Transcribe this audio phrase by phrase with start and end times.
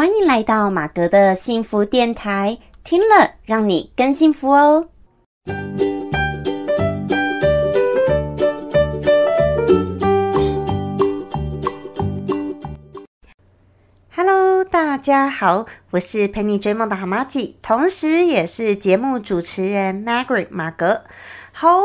[0.00, 4.88] 欢迎来到马格的幸福电台，听了让你更幸福哦。
[14.16, 21.04] Hello，大家好，我是陪你追梦的蛤蟆姐，同时也是节目主持人 Margaret 马格。
[21.52, 21.76] 好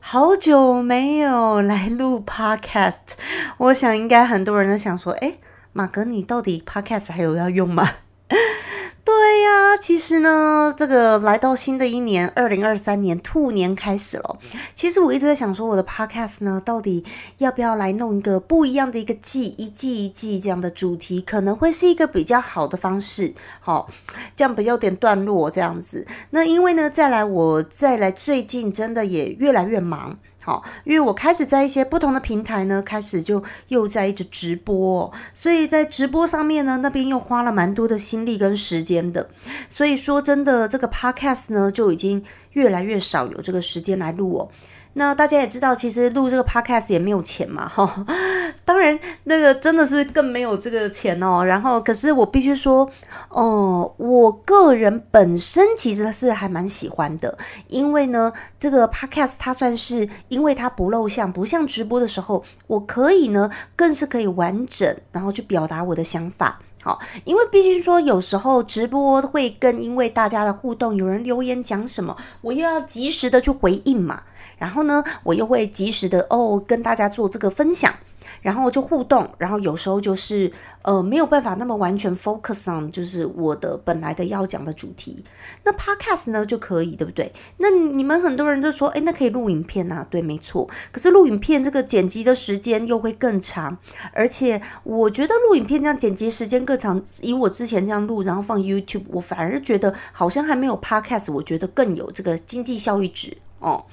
[0.00, 3.14] 好久没有来录 Podcast，
[3.58, 5.34] 我想应该很多人都想说，哎。
[5.72, 7.88] 马格，你到底 Podcast 还有要用吗？
[9.02, 14.38] 对呀，其实呢，这个来到新的一年，二零二三年兔年开始了。
[14.74, 17.04] 其实我一直在想说，我的 Podcast 呢，到底
[17.38, 23.34] 要不要来弄一个不一样的一个季，一季一季这样的主题，可能会是一个比较好的方式。
[23.60, 23.88] 好，
[24.36, 26.06] 这样比较点段落这样子。
[26.30, 30.18] 那因为呢，再来我再来，最近真的也越来越忙。
[30.42, 39.28] 好，因为我开始在一些不同的平台呢，开始就又在一直直播，所以在直播上面呢，那边又花了蛮多的心力跟时间的。
[39.68, 44.48] 所以说真的，这个 podcast 呢，就已经越来越少有这个时间来录哦。
[44.94, 48.04] 那大家也知道，其实录这个 podcast 也没有钱嘛，哈。
[48.64, 51.44] 当然，那个真的是更没有这个钱哦。
[51.44, 52.88] 然后，可是我必须说，
[53.28, 57.38] 哦，我个人本身其实是还蛮喜欢的，
[57.68, 66.58] 因为呢，这个 podcast 它算是，因为它不露相，不像直播的时候，我可以呢，更是可以完整，然后去表达我的想法。
[66.82, 74.22] 好，因为毕竟说，有时候直播会跟因为大家的互动，有人留言讲什么，我又要及时的去回应嘛。
[74.56, 77.94] 然后呢，我又会及时的哦跟大家做这个分享。
[78.42, 80.50] 然后就互动，然后有时候就是
[80.82, 85.24] 呃没有办法那么完全 focus on 就是我的本来的要讲的主题。
[85.64, 87.32] 那 podcast 呢就可以，对不对？
[87.58, 90.06] 那你们很多人就说，哎，那可以录影片呐？
[90.08, 90.68] 对，没错。
[90.90, 93.76] 可是录影片这个剪辑的时间又会更长，
[94.12, 103.84] 而且我觉得录影片这样剪辑时间更长，以我之前这样录，然后放 YouTube，我反而觉得好像还没有 podcast，我觉得更有这个经济效益值哦。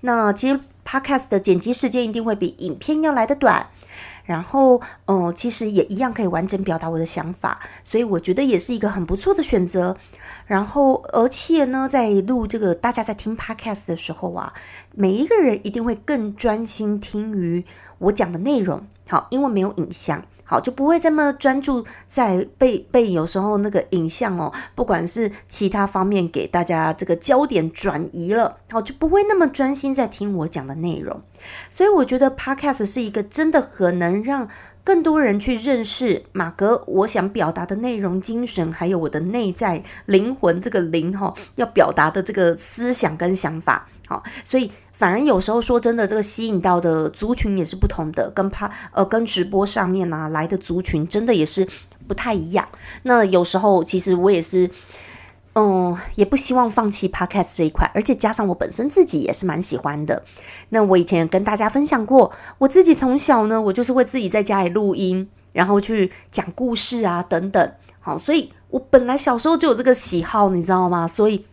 [0.00, 3.68] 那其实 podcast 的剪辑时间一定会比影片要来的短。
[4.32, 9.94] 然后，嗯，其实也一样可以完整表达我的想法，所以我觉得也是一个很不错的选择。
[10.46, 14.50] 然后，而且呢，在录这个大家在听 podcast 的时候啊，
[14.94, 17.62] 每一个人一定会更专心听于
[18.02, 20.22] 我讲的内容，好，因为没有影像。
[20.44, 31.22] 好，就不会这么专注在被被有时候那个影像哦，不管是其他方面给大家这个焦点转移了，好，就不会那么专心在听我讲的内容。
[31.70, 34.46] 所以我觉得 Podcast 是一个真的很能让
[34.84, 43.88] 更多人去认识马格我想表达的内容、精神，还有我的内在灵魂这个灵哈要表达的这个思想跟想法。
[44.06, 44.70] 好，所以。
[45.02, 51.66] 反而有时候说真的，这个吸引到的族群也是不同的，跟趴呃跟直播上面呢来的族群真的也是
[52.06, 52.68] 不太一样。
[53.02, 54.70] 那有时候其实我也是，
[55.56, 60.22] 嗯，也不希望放弃 podcast 这一块，而且加上我本身自己也是蛮喜欢的。
[60.68, 67.72] 那我以前跟大家分享过，我自己从小呢，我就是会自己在家里录音，然后去讲故事啊等等。
[67.98, 71.08] 好，所以我本来小时候就有这个喜好，你知道吗？
[71.08, 71.44] 所以。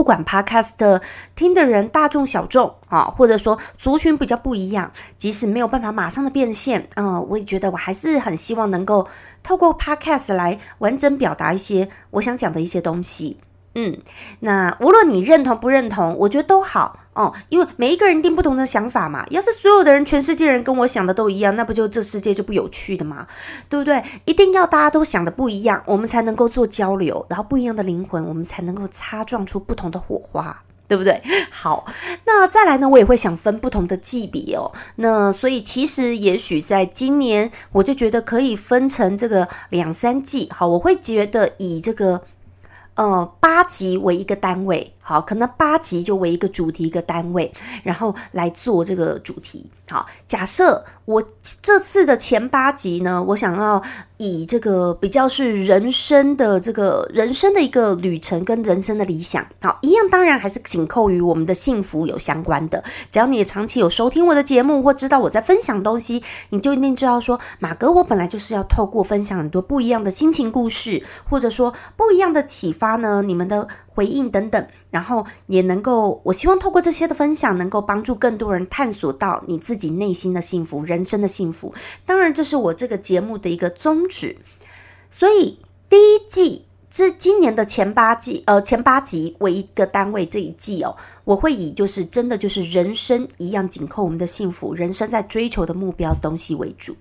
[0.00, 1.02] 不管 Podcast
[1.36, 9.06] 听的人大众小众啊，或者说族群比较不一样，即使没有办法马上的变现，嗯，我也觉得我还是很希望能够
[9.42, 13.36] 透过 Podcast 来完整表达一些我想讲的一些东西。
[13.76, 13.96] 嗯，
[14.40, 19.24] 那无论你认同不认同，我觉得都好哦，因为每一个人定不同的想法嘛。
[19.30, 23.28] 要是所有的人，全世界人跟我想的都一样，那不就这世界就不有趣的吗？
[23.68, 24.02] 对不对？
[24.24, 31.22] 一定要大家都想的不一样，我们才能够做交流，然后不一样的灵魂，我们才能够擦撞出不同的火花，对不对？
[31.52, 31.86] 好，
[32.26, 34.72] 那再来呢，我也会想分不同的季别哦。
[34.96, 40.48] 那所以其实也许在今年，我就觉得可以分成这个两三季。
[40.50, 42.22] 好，我会觉得以这个。
[43.00, 47.50] 呃，八级为一个单位，好，可能八级就为一个主题一个单位，
[47.82, 49.70] 然后来做这个主题。
[49.88, 51.20] 好，假设我
[51.60, 53.82] 这次的前八集呢，我想要
[54.18, 62.84] 以这个比较是人生的这个人生的一个旅程跟人生的理想，好，一样当然还是紧扣于我们的幸福有相关的。
[63.10, 73.66] 只要你长期有收听我的节目或知道我在分享东西，你就一定知道说，马哥我本来就是要透过分享很多不一样的心情故事，或者说不一样的启发呢，你们的。
[73.92, 81.74] 回应等等，然后也能够，我希望透过这些的分享，能够帮助更多人探索到你自己内心的幸福、人生的幸福。
[82.06, 84.36] 当然，这是我这个节目的一个宗旨。
[85.10, 85.58] 所以，
[85.88, 96.96] 第一季这今年的前八季，呃，前八集为一个单位，这一季哦，我会以就是真的就是人生一样紧扣我们的幸福，人生在追求的目标东西为主。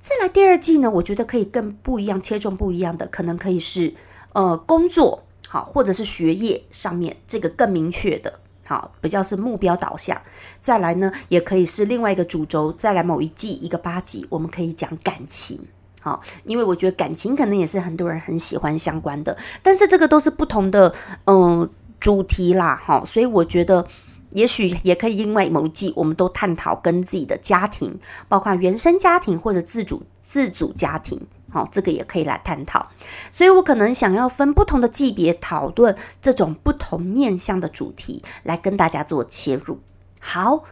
[0.00, 3.92] 再来第二季呢，我觉得可以更不一样，切中不一样的，可能可以是
[4.32, 5.22] 呃工作
[5.56, 10.20] 好，或者是学业上面这个更明确的，好，比较是目标导向。
[10.60, 12.70] 再来呢，也可以是另外一个主轴。
[12.72, 15.58] 再来某一季一个八级，我们可以讲感情。
[16.02, 20.94] 好，因为我觉得感情可能也是很多人很喜欢相关的，但是这个都是不同的
[21.24, 21.66] 嗯
[21.98, 23.86] 主题啦，哈，所以我觉得
[24.32, 27.98] 也许也可以因为某一季，我们都探讨跟自己的家庭，
[28.28, 31.18] 包括原生家庭或者自主自主家庭，
[31.56, 32.86] 好，这个也可以来探讨。
[33.32, 39.78] 所以我可能想要分不同的季别讨论这种不同面向的主题，来跟大家做切入。
[40.20, 40.64] 好。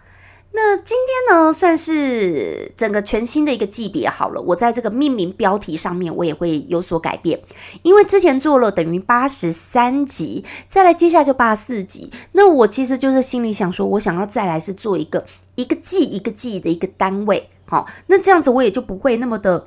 [0.57, 4.41] 那今天呢，算是整个全新的一个级别好了。
[4.41, 7.41] 我在这个命名标题上面，我也会有所改变，
[7.83, 12.13] 因为之前做了等于八十三集，再来接下来就八十四集。
[12.31, 15.27] 那我其实就是心里想说，我想要再来是做一个
[15.57, 19.67] 一个季一个季的一个单位，好，那这样子我也就不会那么的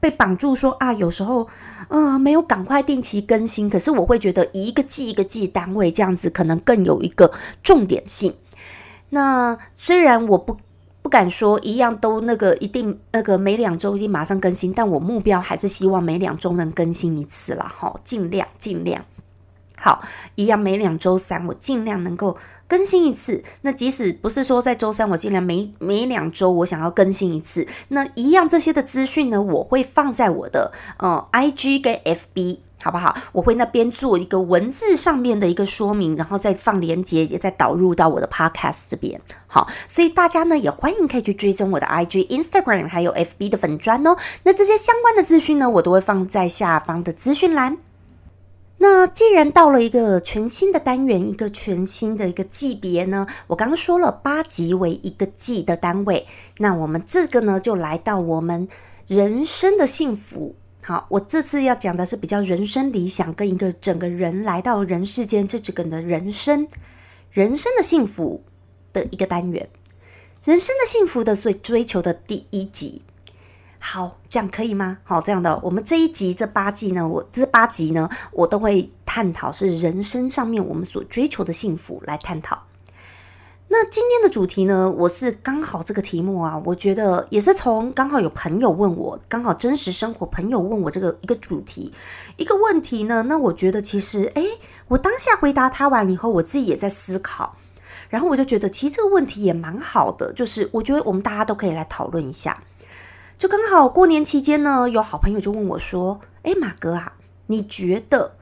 [0.00, 1.48] 被绑住，说啊，有时候
[1.88, 8.34] 呃没有赶快定期更新，可是我会觉得一个季一个季单位这样子可能更有一个重点性。
[9.10, 10.56] 那虽然我不
[11.00, 19.02] 不敢说一样都那个一定那个每两周一定马上更新，但我目标还是希望每两周能更新一次啦，哈，尽量尽量
[19.76, 20.02] 好，
[20.34, 22.36] 一样每两周三我尽量能够
[22.68, 23.42] 更新一次。
[23.62, 32.60] 那即使不是说在周三，我尽量每每两周我想要更新一次，那一样这些的资讯呢，我会放在我的呃 I G 跟 F B。
[32.80, 33.12] 好不好？
[33.32, 39.20] 我会那边做一个文字上面的一个说明，然后再放连接，也再导入到我的 podcast 这边。
[39.48, 44.16] 好，所以大家呢也欢迎可以去追踪我的 IG、Instagram 还有 FB 的粉砖哦。
[44.44, 47.78] 那这些相关的资讯呢，我都会放在下方的资讯栏。
[48.80, 56.26] 那既然到了一个全新的单元，一个全新的一个级别呢，我刚刚说了八级为一个季的单位，
[56.58, 58.68] 那我们这个呢就来到我们
[59.08, 60.54] 人生的幸福。
[60.80, 66.68] 好，我这次要讲的是比较人生理想，跟一个整个人来到人世间这整个的人生，
[67.32, 68.44] 人生的幸福
[68.92, 69.68] 的一个单元，
[70.44, 73.02] 人生的幸福的所追求的第一集。
[73.78, 74.98] 好，这样可以吗？
[75.04, 82.64] 好，这样的，我们这一集这八季呢，我这八集呢，我都会探讨是人生上面我们所追求的幸福来探讨。
[83.70, 84.90] 那今天的主题呢？
[84.90, 91.92] 我是刚好这个题目啊，我觉得也是从刚好有朋友问我，刚好真实生活朋友问我这个一个主题
[92.38, 93.24] 一个问题呢。
[93.28, 94.58] 那我觉得其实，诶，
[94.88, 97.56] 我当下回答他完以后，我自己也在思考，
[98.08, 102.58] 然后我就觉得其实这个问题也蛮好的，就是我觉得我们大家都可以来讨论一下。
[103.38, 107.14] 就刚好过年期间呢，有好朋友就问我说：“诶，马哥啊，
[107.46, 108.34] 你觉得？”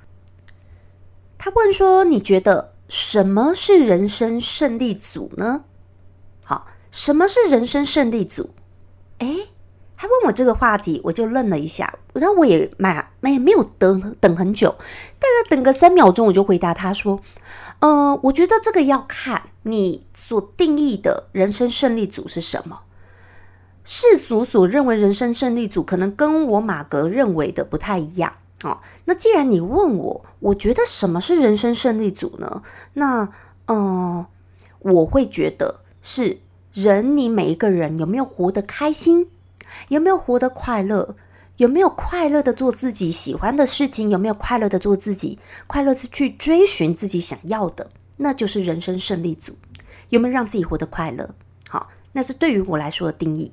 [1.39, 5.65] 他问说：“你觉得？”什么是人生胜利组呢？
[6.45, 8.51] 好，什么是人生胜利组？
[9.19, 9.49] 诶，
[9.97, 14.71] 他问我这个话题，我就愣了一下，然后我也蛮没没有等等很久，
[15.19, 17.21] 大概等个三秒钟，我就回答他说
[17.81, 22.83] ：“嗯，我觉得这个要看你所定义的人生胜利组是什么。
[23.87, 28.35] 世俗所认为人生胜利组，可能跟我马格认为的不太一样。”
[28.65, 32.63] 哦，那既然你问我，我觉得什么是人生胜利组呢？
[32.95, 33.29] 那，
[33.67, 34.25] 嗯，
[34.79, 36.39] 我会觉得是
[36.73, 39.29] 人，你每一个人有没有活得开心，
[39.89, 41.15] 有没有活得快乐，
[41.59, 49.53] 有没有快乐的做自己喜欢的事情，有没有快乐的做自己，快乐是去追寻自己想要的，那就是人生胜利组。
[50.09, 51.29] 有没有让自己活得快乐？
[51.69, 53.53] 好，那是对于我来说的定义。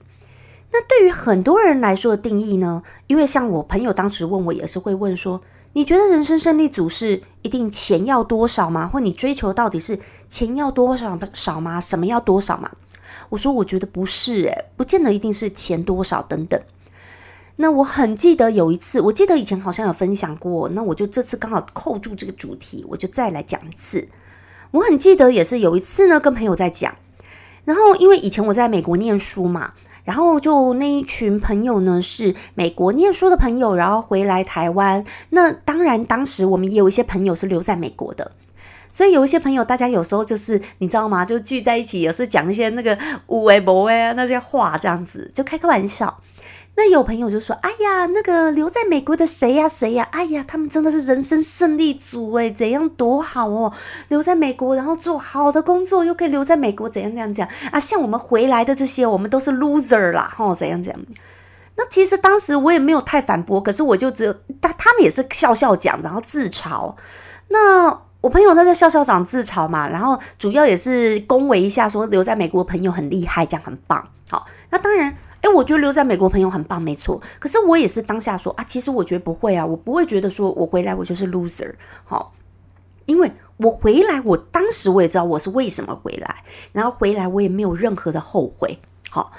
[0.75, 2.81] 那对于很多人来说的定义呢？
[3.05, 5.39] 因为像我朋友当时问我，也是会问说
[5.73, 8.87] ：“你觉得人生胜利组是一定钱要多少吗？
[8.87, 11.79] 或你追求到底是钱要多少少吗？
[11.79, 12.71] 什么要多少吗？”
[13.29, 16.59] 我说：“我觉得不是，诶，不见得一定是钱多少等等。”
[17.57, 24.07] 那我很记得有一次，我记得以前好像有分享过，那我就这次刚好扣住这个主题，我就再来讲一次。
[24.71, 26.95] 我很记得也是有一次呢，跟朋友在讲，
[27.63, 29.73] 然后因为以前我在美国念书嘛。
[30.03, 35.03] 然后就那一群朋友呢，是美国念书的朋友，然后回来台湾。
[35.29, 38.31] 那当然，当时我们也有一些朋友是留在美国的，
[38.91, 41.24] 所以有一些朋友，大家有时候就是你知道吗？
[41.24, 46.19] 就聚在一起，有时讲一些那个无为不为啊那些话，这样子就开个玩笑。
[46.75, 50.07] 那有朋友就说：“哎呀，那个留在美国的谁呀谁呀？
[50.11, 53.71] 哎呀，他们真的是人生胜利组诶，怎样多好哦！
[54.07, 57.79] 留在美国，然后做好的工作，又可以留在美国，怎样怎样怎样啊？
[57.79, 60.99] 像我们回来的这些，我们都是 loser 啦，吼，怎样怎样？
[61.75, 66.95] 那其实当时我也没有太反驳，可是我就只有他他们也是笑笑讲，然后自嘲。
[67.49, 74.07] 那我朋友他在笑笑讲自嘲嘛，然后主要也是恭维一下，说留在美国朋友很厉害，这样很棒。
[74.31, 75.15] 好，那当然。
[75.43, 77.21] 诶，我觉得留在美国朋友很棒，没错。
[77.38, 81.73] 可是我也是当下说啊，其实我觉得不会啊，我不会觉得说我回来我就是 loser，
[82.05, 82.33] 好，
[83.05, 89.31] 因为我回来，我当时我也知道我是为什么回来，然后回来我也没有任何的后悔，好。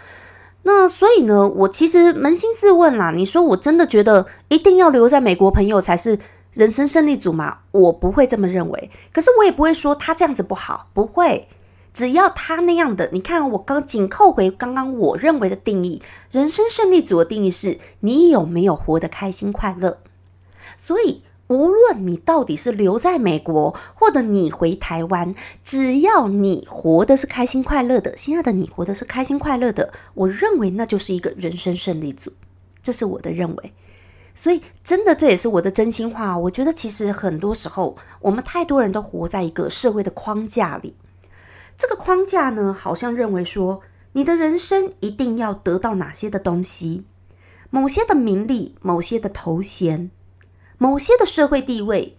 [0.67, 6.19] 那所以呢，我其实扪心自问啦，你说我真的觉得一定要留在美国朋友才是
[6.53, 7.59] 人生胜利组吗？
[7.71, 8.91] 我不会这么认为。
[9.13, 11.49] 可是我也不会说他这样子不好，不会。
[11.95, 19.97] 只要他那样的，你看我刚紧扣回刚刚我认为的定义，人生胜利组的定义是你有没有活得开心快乐。
[20.77, 21.23] 所以。
[21.47, 32.33] 无论你到底是留在美国，或者你回台湾，只要你活的是开心快乐的，亲爱的，你活的是开心快乐的，我认为那就是一个人生胜利组，
[32.83, 33.73] 这是我的认为。
[34.35, 36.37] 所以，真的这也是我的真心话。
[36.39, 40.95] 我觉得其实很多时候，我们太多人都活在一个社会的框架里，
[41.77, 43.81] 这个框架呢，好像认为说，
[44.13, 47.05] 你的人生一定要得到哪些的东西，
[47.71, 50.11] 某些的名利，某些的头衔。
[50.77, 52.17] 某些的社会地位，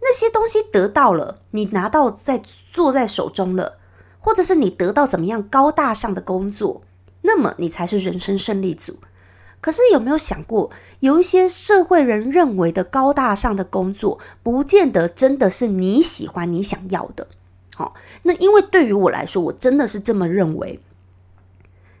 [0.00, 3.78] 那些东西得到了，你拿到在坐在手中了，
[4.20, 6.82] 或者是你得到怎么样高大上的工作，
[7.22, 8.98] 那么你才是人生胜利组。
[9.60, 10.70] 可是有没有想过，
[11.00, 17.26] 有一些社会人认为的高大上的工作，不见得真的是你喜欢、你想要的。
[17.76, 20.80] 好，那因为对于我来说，我真的是这么认为。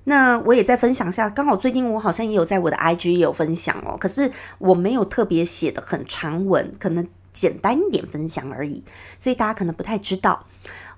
[0.04, 8.84] 那我也再分享一下，刚好最近我好像也有在我的 IG 也有分享哦，可是我没有特别写的很长文，可能简单一点分享而已，
[9.18, 10.46] 所以大家可能不太知道。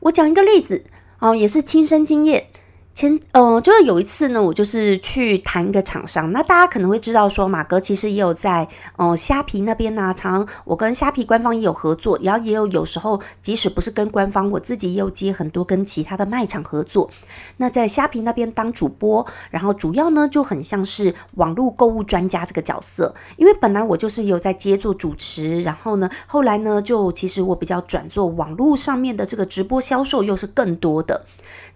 [0.00, 0.84] 我讲一个例子
[1.20, 2.48] 哦，也是亲身经验。
[2.96, 6.32] 前呃，就是有一次呢，我就是去谈一个厂商。
[6.32, 17.10] 那大家可能会知道说，马哥其实也有在呃虾皮那边呢，常我跟虾皮官方也有合作，然后也有有时候即使不是跟官方，我自己也有接很多跟其他的卖场合作。
[17.58, 31.26] 那在虾皮那边当主播，然后主要呢就很像是网络购物专家这个角色，因为本来我就是有在接做主持，然后呢后来呢就其实我比较转做网络上面的这个直播销售，又是更多的。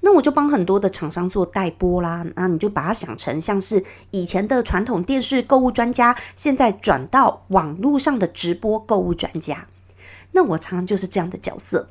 [0.00, 9.66] 那我就帮很多的厂商做代播啦，那你就把它想成像是以前的传统电视购物专家，现在转到网络上的直播购物专家。
[10.32, 11.88] 那我常常就是这样的角色。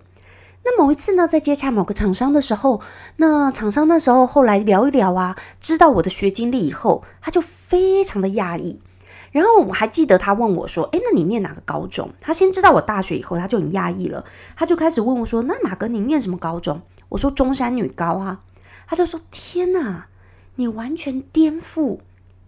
[0.64, 2.82] 那某一次呢，在接洽某个厂商的时候，
[3.18, 8.80] 那厂商那时候后来聊一聊啊，知道我的学经历以后，他就非常的讶异。
[9.32, 14.26] 然后我还记得他问我说：“诶，那你念哪个高中？”他先知道我大学以后，他就很讶异了，
[14.58, 18.44] 他就开始问我说：“那哪个你念什么高中？”我说中山女高啊，
[18.88, 20.08] 他就说天哪，
[20.56, 22.00] 你完全颠覆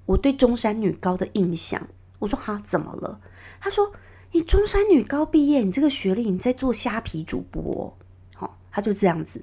[0.05, 1.87] 我对中山女高的印象。
[2.19, 3.19] 我说哈，怎么了？
[3.59, 3.91] 他说
[4.31, 7.97] 你中山女高毕业，你这个学历，你在做虾皮主播，
[8.35, 9.41] 好，他就这样子。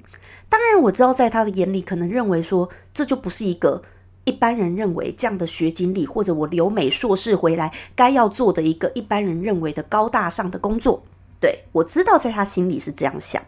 [0.48, 3.82] 当然我知道，在他的眼里，可能认为说这就不是一个
[4.24, 11.02] 一般人认为这样的学经历，或者我留美硕士回来该要做的一个一般人认为的高大上的工作。
[11.40, 13.42] 对我知道，在他心里是这样想。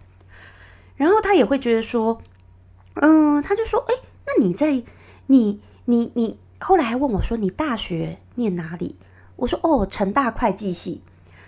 [1.01, 2.21] 然后他也会觉得说，
[2.97, 3.95] 嗯，他就说，哎，
[4.27, 4.83] 那你在
[5.29, 8.97] 你你你后来还问我说，你大学念哪里？
[9.37, 11.01] 我说，哦，成大会计系。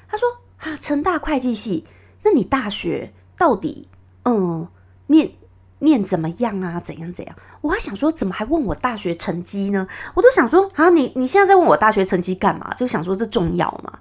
[0.09, 1.85] 他说，啊，成大会计系，
[2.23, 3.89] 那你大学到底
[4.25, 4.67] 嗯
[5.09, 5.33] 念
[5.81, 6.81] 念怎么样啊？
[6.81, 7.37] 怎样怎样？
[7.61, 9.87] 我还想说，怎么还问我大学成绩呢？
[10.15, 12.73] 我都想说，啊，你你现在在问我大学成绩干嘛？
[12.73, 13.99] 就想说这重要嘛？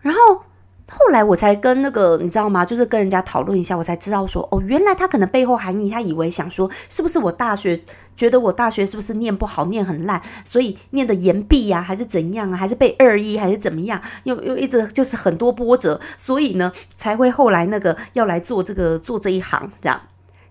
[0.00, 0.42] 然后。
[0.94, 2.64] 后来我才跟那个你知道吗？
[2.64, 7.80] 就是跟人家讨论一下，我才知道说哦，原来他可能背后含义，他以为想说是不是我大学
[8.14, 19.98] 觉得我大学是不是念不好，念很烂，所以念的言毕呀，还是怎样啊，还是被二一还是怎么样，又又一直就是很多波折，所以呢才会后来那个要来做这个做这一行这样。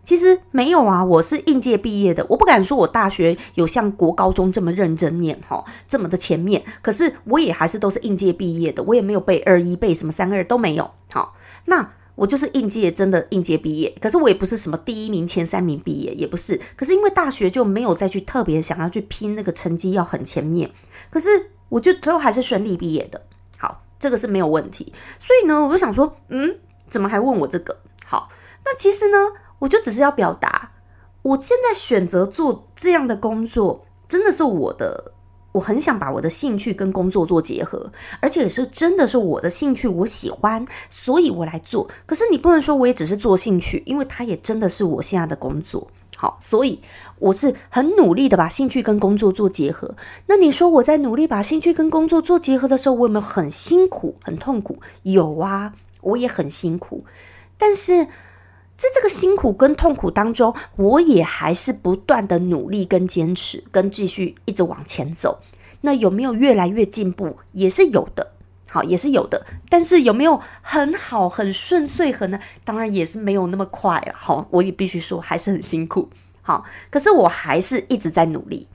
[0.04, 6.64] 其实没有啊，我是应届毕业的，我不敢说我大学有像国高中这么认真念哈，这么的前面。
[6.82, 10.92] 可是我也还是都是应届毕业的，我也没有背二一背什么三二都没有。
[11.12, 16.60] 好，那我就是应届真的应届毕业，可是我也不是什么第一名前三名毕业，也不是。
[16.76, 20.72] 可是因为大学就没有再去特别想要去拼那个成绩要很前面，
[21.10, 23.22] 可是我就都还是顺利毕业的。
[23.58, 24.92] 好，这个是没有问题。
[25.20, 26.58] 所以呢，我就想说，嗯，
[26.90, 27.78] 怎么还问我这个？
[28.04, 28.30] 好，
[28.66, 29.18] 那其实呢？
[29.62, 30.72] 我就只是要表达，
[31.22, 35.14] 我现在选择做这样的工作，真的是我的，
[35.52, 41.88] 我很想把我的兴趣跟工作做结合，而且也是真的是我的兴趣，我喜欢，所以我来做。
[42.08, 45.88] 可是你不能说我也只是做兴趣，因为它也真的是我现在的工作。
[46.18, 46.82] 好，所以
[47.20, 49.96] 我是很努力的把兴趣跟工作做结合。
[50.26, 54.80] 那你说我在努力把兴趣跟工作做结合的时候，我有没有很辛苦、很痛苦？
[55.04, 57.06] 有啊，我也很辛苦，
[57.60, 58.08] 但是。
[58.82, 65.40] 在这个辛苦跟痛苦当中，我也还是不断的努力跟坚持，跟继续一直往前走。
[65.82, 67.38] 那有没有越来越进步？
[67.52, 68.32] 也是有的，
[68.68, 69.46] 好，也是有的。
[69.70, 72.12] 但是有没有很好、很顺遂？
[72.12, 72.40] 很呢？
[72.64, 74.14] 当然也是没有那么快了。
[74.18, 76.10] 好，我也必须说，还是很辛苦。
[76.42, 78.68] 好，可是我还是一直在努力。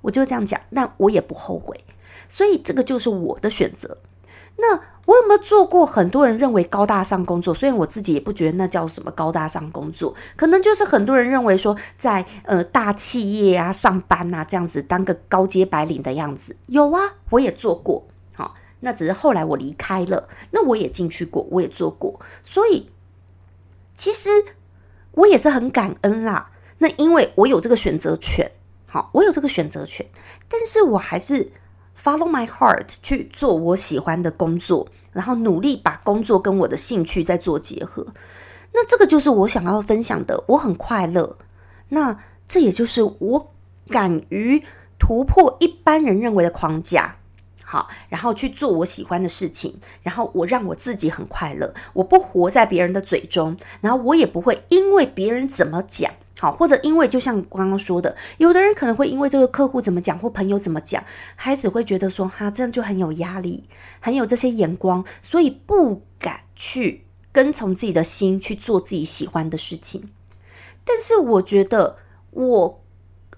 [0.00, 1.84] 我就这样讲，那我也不后悔。
[2.28, 3.98] 所以这个就是我的选择。
[4.56, 7.52] 那我有没有做过很多人认为高大上工作？
[7.52, 16.54] 虽然我自己也不觉得那叫什么高大上工作，可能就是很多人认为说在呃大企业啊上班啊这样子当个高阶白领的样子。
[16.66, 18.06] 有啊，我也做过。
[18.34, 20.28] 好，那只是后来我离开了。
[20.52, 22.20] 那我也进去过，我也做过。
[22.44, 22.88] 所以
[23.96, 24.30] 其实
[25.12, 26.52] 我也是很感恩啦。
[26.78, 28.52] 那因为我有这个选择权，
[28.86, 30.06] 好，我有这个选择权，
[30.48, 31.50] 但是我还是。
[32.02, 38.04] Follow my heart 去做我喜欢的工作，然后努力把工作跟我的兴趣再做结合。
[38.72, 41.38] 那这个就是我想要分享的，我很快乐。
[41.90, 42.18] 那
[42.48, 43.52] 这也就是我
[43.86, 44.64] 敢于
[44.98, 47.18] 突破一般人认为的框架，
[47.62, 51.72] 好，然后去做我喜欢的事情，然后我让我自己很快乐。
[51.92, 56.12] 我不活在别人的嘴中，然后我也不会因为别人怎么讲。
[56.42, 61.04] 好，或者因为就像刚刚说的，有的人可能会因为这个客户怎么讲或朋友怎么讲，
[61.36, 63.62] 开始会觉得说哈，这样就很有压力，
[64.00, 70.02] 很有这些眼光，所以不敢去跟从自己的心去做自己喜欢的事情。
[70.84, 71.96] 但是我觉得
[72.32, 72.82] 我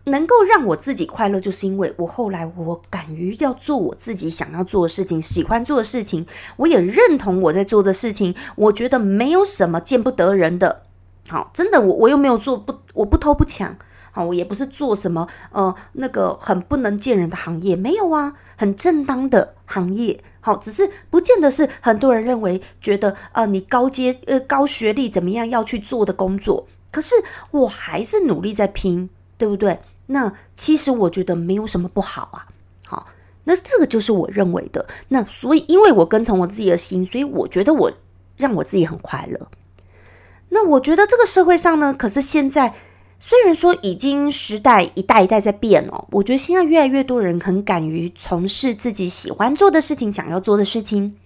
[0.05, 6.25] 能够让我自己快乐，就是因为我后来我敢于要做我自己想要做的事情，喜欢做的事情，
[6.57, 10.85] 我也认同我在做的事情，我觉得没有什么见不得人的。
[11.29, 13.75] 好，真的，我我又没有做不，我不偷不抢，
[14.13, 27.15] 好，我也不是做什么呃那个很不能见人的行业，没有啊，很正当的行业，好，只是不见得是很多人认为觉得啊你高阶呃高学历怎么样要去做的工作，可是
[27.51, 29.81] 我还是努力在拼，对不对？
[30.07, 32.47] 那其实我觉得没有什么不好啊，
[32.87, 33.07] 好，
[33.45, 37.91] 那这个就是我认为的，那所以因为我跟从我自己的心，所以我觉得我
[38.37, 39.49] 让我自己很快乐。
[40.55, 42.73] 那我觉得这个社会上呢，可是现在
[43.19, 51.17] 虽然说已经时代一代一代在变哦，我觉得现在越来越多人很敢于从事自己喜欢做的事情、想要做的事情，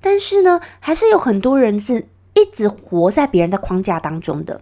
[0.00, 4.60] 但是呢，还是有很多人是一直活在别人的框架当中的，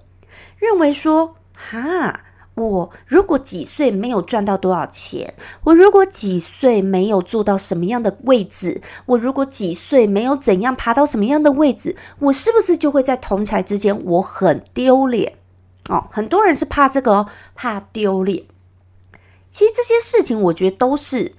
[0.59, 2.21] 认为说哈。
[2.55, 5.35] 我如果几岁没有赚到多少钱，
[5.65, 15.35] 我如果几岁没有做到什么样的位置，我如果几岁没有怎样爬到什么样的位置，我是不是就会在同才之间我很丢脸？
[15.89, 18.45] 哦，很多人是怕这个，怕丢脸。
[19.51, 21.35] 其实这些事情，我觉得都是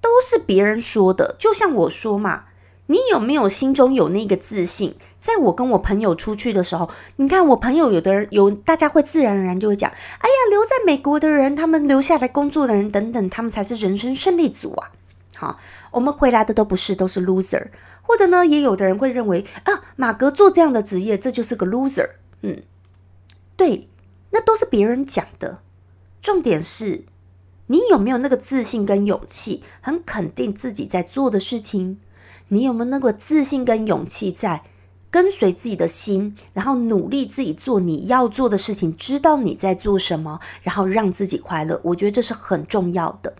[0.00, 2.44] 都是别人说的，就像我说嘛。
[2.86, 4.94] 你有没有心中有那个自信？
[5.24, 14.90] 在我跟我朋友出去的时候，你看我朋友有的人有，大家会自然而然就会讲：“哎呀，留在美国的人，他们留下来工作的人等等，他们才是人生胜利组啊！”
[15.34, 15.58] 好，
[15.92, 17.68] 我们回来的都不是，都是 loser。
[18.02, 22.10] 或者呢，也有的人会认为啊，马格做这样的职业，这就是个 loser。
[22.42, 22.62] 嗯，
[23.56, 23.88] 对，
[24.28, 25.60] 那都是别人讲的。
[26.20, 27.04] 重点是，
[27.68, 31.98] 你有没有那个自信跟勇气，很肯定自己在做的事情？
[32.48, 34.62] 你有没有那个自信跟勇气，在
[35.14, 41.80] 跟随自己的心，然后努力自己做你要做的事情，知道你在做什么，然后让自己快乐？
[41.84, 43.32] 我觉得这是很重要的。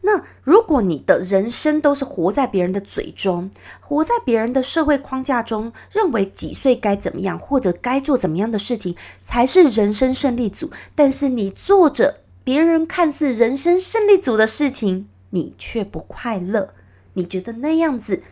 [0.00, 16.70] 那如果你的人生都是活在别人的嘴中，活在别人的社会框架中，认为几岁该怎么样，或者该做怎么样的事情才是人生胜利组，但是你做着别人看似人生胜利组的事情，你却不快乐，
[17.12, 18.24] 你觉得那样子？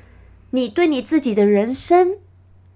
[0.50, 2.16] 你对你自己的人生，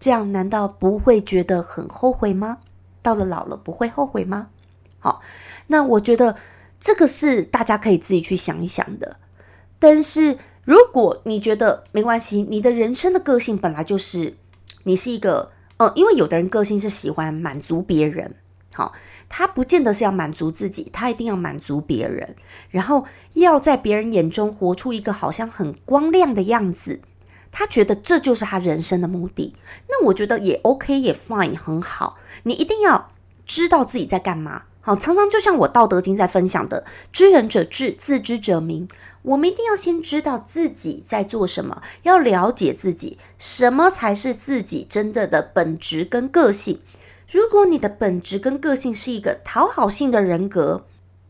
[0.05, 2.59] 这样难道不会觉得很后悔吗？
[3.01, 4.49] 到了老了不会后悔吗？
[4.99, 5.23] 好，
[5.69, 6.37] 那我觉得
[6.79, 9.17] 这个是大家可以自己去想一想的。
[9.79, 14.35] 但是如果你觉得没关系，你的人生的个性本来就是
[14.83, 18.35] 你是一个，呃，因为有的人个性是喜欢满足别人，
[18.75, 18.93] 好，
[19.31, 22.37] 他不见得是要满足自己，他一定要满足别人，
[22.69, 27.01] 然后要在别人眼中活出一个好像很光亮的样子。
[27.57, 29.55] 他觉得这就是他人生的目的，
[29.89, 32.17] 那我觉得也 OK，也 fine，很好。
[32.43, 33.13] 你一定要
[33.47, 34.65] 知道自己在干嘛。
[34.81, 38.89] 好，常常就像我《道德经》在分享的，“知人者智，自知者明”。
[39.23, 46.81] 我们一定要先知道自己在做什么，要了解自己，什么才是自己真正的本质跟个性。
[47.31, 50.85] 如果你的本质跟个性是一个讨好性的人格，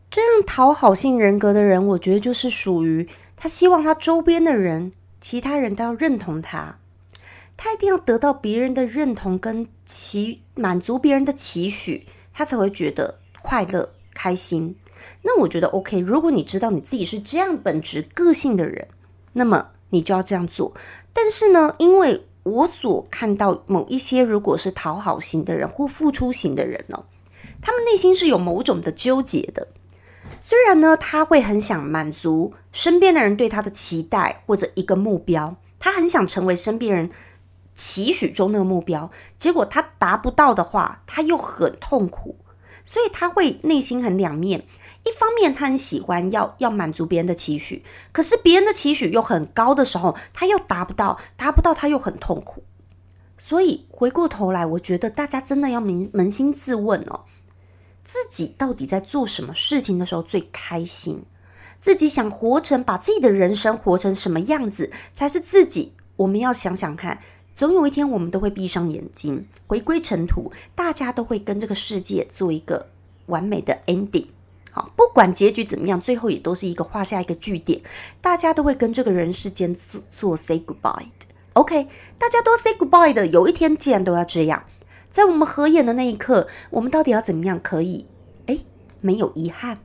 [0.09, 3.07] 这样讨好性人格的人，我觉得就是属于
[3.37, 4.91] 他希望他周边的人。
[5.27, 6.77] 其他人都要认同他，
[7.57, 14.75] 他一定要得到别人的认同跟期满足别人的期许，他才会觉得快乐开心。
[15.23, 18.87] 那我觉得 OK，如果你知道你自己是这样本质个性的人，
[19.33, 20.75] 那么你就要这样做。
[21.11, 27.03] 但是呢，因为我所看到某一些如果是讨好型的人或付出型的人呢，
[27.63, 29.69] 他们内心是有某种的纠结的。
[30.47, 37.09] 虽然呢，他会很想满足身边的人对他的期待或者一个目标，他很想成为身边人。
[37.73, 42.35] 期许中那个目标，结果他达不到的话，他又很痛苦，
[42.83, 44.67] 所以他会内心很两面。
[45.03, 52.63] 一方面，他很喜欢要要满足别人的期许，可是别人的期许又很高的时候，他又达不到，达不到他又很痛苦。
[53.39, 57.25] 所以回过头来，我觉得大家真的要扪扪心自问哦，
[58.15, 61.21] 自己到底在做什么事情的时候最开心？
[61.81, 65.91] 自己想活成，把自己的人生活成什么样子才是自己？
[66.15, 67.19] 我们要想想看。
[67.57, 70.49] 总有一天，我们都会闭上眼睛，回归尘土。
[70.73, 72.87] 大家都会跟这个世界做一个
[73.25, 74.27] 完美的 ending。
[74.71, 77.81] 好，不管结局怎么样，最后也都是一个画下一个句点。
[78.21, 81.27] 大家都会跟这个人世间做做 say goodbye 的。
[81.51, 83.27] OK，大家都 say goodbye 的。
[83.27, 84.63] 有一天，既然都要这样，
[85.15, 88.05] 在我们合眼的那一刻，我们到底要怎么样可以
[88.47, 88.59] 哎
[88.99, 89.79] 没有遗憾？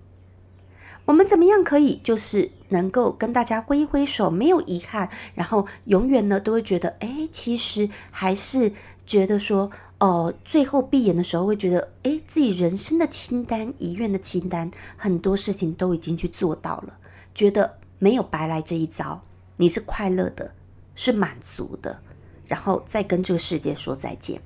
[1.05, 8.73] 我们怎么样可以就是能够跟大家挥一挥手，没有遗憾，然后永远呢都会觉得，哎，其实还是
[9.07, 16.95] 觉得说，哦，最后闭眼的时候会觉得，哎，自己人生的清单、遗愿的清单，很多事情都已经去做到了，
[17.33, 19.23] 觉得没有白来这一遭，
[19.59, 20.51] 你是快乐的，
[20.97, 22.01] 是满足的，
[22.47, 24.41] 然后再跟这个世界说再见，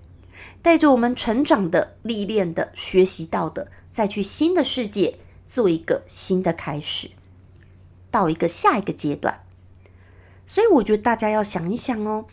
[0.62, 5.18] 带着我们成长的、历练的、学习到的，再去新的世界。
[5.46, 7.11] 做一个新的开始，
[8.11, 9.42] 到一个下一个阶段，
[10.46, 12.24] 所以我觉得大家要想一想哦，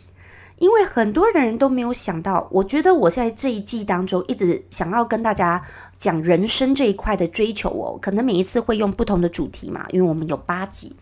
[0.56, 2.48] 因为很多人都没有想到。
[2.50, 5.62] 我觉得我在这一季当中一直想要跟大家
[5.98, 10.96] 讲人生这一块的追求哦，可能每一次会用不同的主题嘛，因为我们有八集。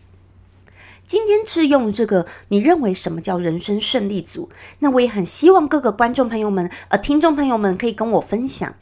[1.05, 4.49] 今天是用这个，你认为什么叫人生胜利组？
[4.79, 8.75] 那我也很希望各个观众朋友们、呃，听众朋友们可以跟我分享，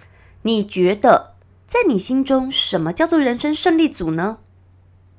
[0.43, 1.35] 你觉得？
[1.67, 4.39] 在你心中，什么叫做人生胜利组呢？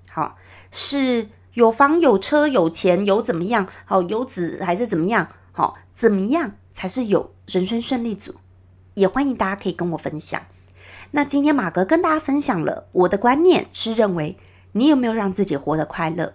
[0.09, 0.37] 好，
[0.73, 3.69] 是有房有车有钱有怎么样？
[3.85, 5.29] 好，有子还是怎么样？
[5.53, 8.35] 好，怎么样才是有人生胜利组？
[8.95, 10.43] 也欢迎大家可以跟我分享。
[11.13, 14.37] 那今天马哥跟大家分享了我的观念，是认为
[14.73, 16.35] 你有没有让自己活得快乐？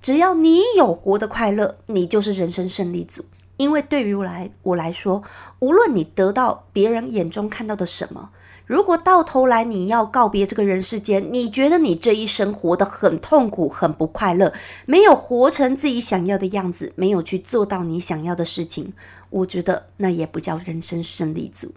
[0.00, 3.24] 只要你有活得快乐，你就是人生胜利组。
[3.56, 5.22] 因为对于我来我来说，
[5.58, 8.30] 无论你得到别人眼中看到的什么。
[8.64, 14.54] 如果到头来你要告别这个人世间，你觉得你这一生活得很痛苦、很不快乐，
[14.86, 18.92] 没有活成自己想要的样子，没有去做到你想要的事情，
[19.28, 21.74] 我觉得那也不叫人生胜利组。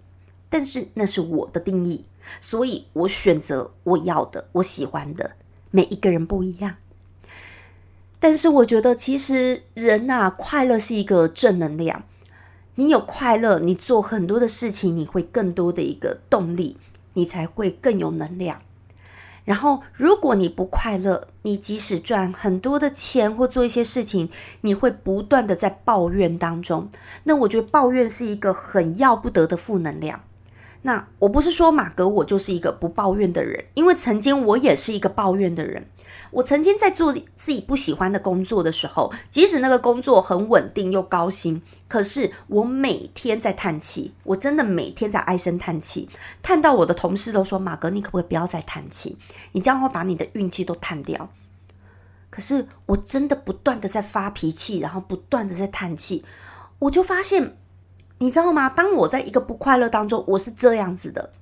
[0.48, 2.04] 但是那是我的定义，
[2.40, 5.32] 所以我选择我要的、我喜欢的。
[5.72, 6.76] 每一个人不一样，
[8.24, 12.04] 但是我觉得其实人呐，快乐是一个正能量。
[12.76, 16.78] 你有快乐，你做很多的事情，你会更多的一个动力，
[17.12, 18.62] 你才会更有能量。
[19.44, 24.30] 然后，如果你不快乐，你即使赚很多的钱或做一些事情，
[24.62, 26.88] 你会不断的在抱怨当中。
[27.24, 30.22] 那我觉得抱怨是一个很要不得的负能量。
[30.80, 35.84] 那我不是说马格我就是一个不抱怨的人，因为曾经我也是一个抱怨的人。
[36.30, 46.08] 我曾经在做自己不喜欢的工作的时候，即使那个工作很稳定又高薪，可是我每天在叹气，我真的每天在唉声叹气，
[46.42, 49.16] 叹到我的同事都说：“马哥，你可不可以不要再叹气？
[49.52, 51.30] 你这样会把你的运气都叹掉。”
[52.30, 56.24] 可是我真的不断的在发脾气，然后不断的在叹气，
[56.80, 57.56] 我就发现，
[58.18, 58.68] 你知道吗？
[58.68, 61.32] 当我在一个不快乐当中，我是这样子的，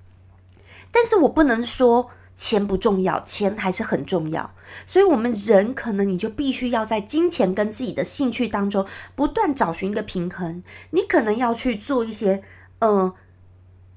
[0.90, 2.10] 但是我不能说。
[2.34, 4.54] 钱不重要，钱还是很重要。
[4.86, 10.62] 所以，我们人可能你就必须要在金钱跟自己的兴趣当中不断找寻一个平衡。
[10.90, 12.42] 你可能要去做一些，
[12.80, 13.14] 呃，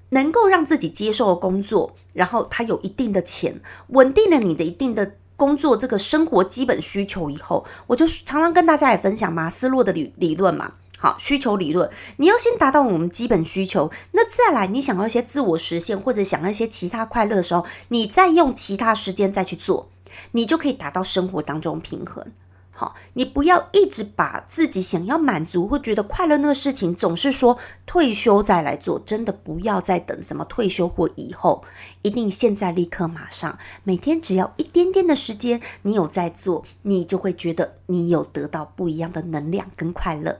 [0.09, 10.73] 能够让自己接受的工作，然后它有一定的钱，稳定了你的一定的工作这个生活基本需求以后，我就常常跟大家也分享马斯洛的理理论嘛。
[11.05, 11.87] 好，需求理论，
[12.17, 19.91] 你要先达到我们基本需求，那再来，你想要一些自我实现或者想要一些其他快乐的时候，你再用其他时间再去做，
[20.31, 22.25] 你就可以达到生活当中平衡。
[22.71, 31.63] 好，你不要一直把自己想要满足或觉得快乐那个事情，总是说退休再来做，真的不要再等什么退休或以后，
[32.01, 40.39] 一定现在立刻马上，每天只要一点点的时间，你有在做，你就会觉得你有得到不一样的能量跟快乐。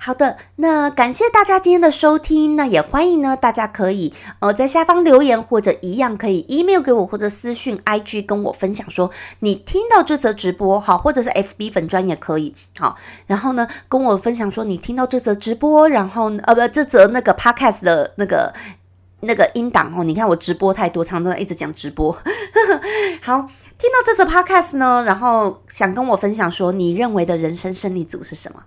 [0.00, 18.54] 好的，那感谢大家今天的收听，那也欢迎呢，大家可以呃在下方留言，或者一样可以 email 给我，或者私讯 IG 跟我分享说你听到这则直播好，或者是 FB 粉砖也可以好，然后呢跟我分享说你听到这则直播，然后呃不这则那个 podcast 的那个
[19.20, 22.12] 那个音档哦，你看我直播太多，常常一直讲直播，
[23.20, 28.62] 好，听到这则 podcast 呢，然后想跟我分享说你认为的人生胜利组是什么？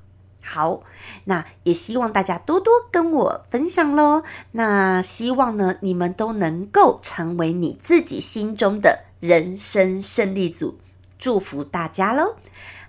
[0.52, 0.82] 好，
[1.24, 4.24] 那也希望大家多多跟我分享喽。
[4.52, 10.78] 那希望呢，你们都能够成为你自己心中的人生胜利组，
[11.18, 12.36] 祝福大家喽。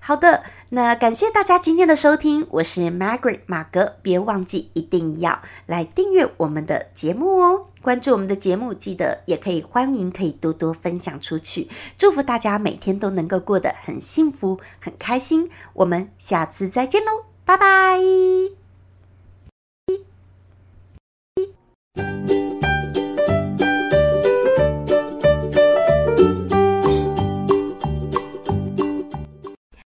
[0.05, 15.49] 好的，那感谢大家今天的收听，我是 Margaret 马格，别忘记一定要来订阅我们的节目哦，关注我们的节目，记得也可以欢迎可以多多分享出去，祝福大家每天都能够过得很幸福、很开心。
[15.75, 17.32] 我们下次再见喽。
[17.45, 17.99] 拜拜。